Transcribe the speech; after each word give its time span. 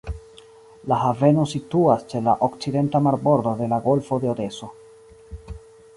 La 0.91 0.97
haveno 1.09 1.43
situas 1.51 2.07
ĉe 2.13 2.21
la 2.29 2.35
okcidenta 2.49 3.03
marbordo 3.09 3.55
de 3.61 3.71
la 3.75 3.81
golfo 3.89 4.23
de 4.25 4.31
Odeso. 4.37 4.71